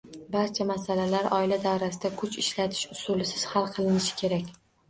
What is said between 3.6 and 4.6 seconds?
qilinishi kerak.